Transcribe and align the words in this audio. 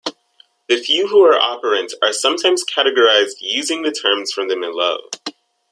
The 0.67 0.77
few 0.77 1.09
who 1.09 1.21
are 1.23 1.39
operant 1.39 1.93
are 2.01 2.11
sometimes 2.11 2.63
categorized 2.65 3.35
using 3.39 3.83
terms 3.91 4.31
from 4.33 4.47
the 4.47 4.55
Milieu. 4.55 4.97